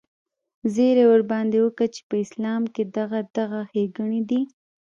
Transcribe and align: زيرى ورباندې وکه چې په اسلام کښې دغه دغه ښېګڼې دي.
زيرى 0.75 1.03
ورباندې 1.07 1.59
وکه 1.61 1.85
چې 1.93 2.01
په 2.09 2.15
اسلام 2.25 2.61
کښې 2.73 2.83
دغه 2.97 3.19
دغه 3.37 3.59
ښېګڼې 3.71 4.21
دي. 4.29 4.41